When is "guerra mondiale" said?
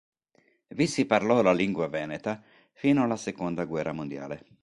3.65-4.43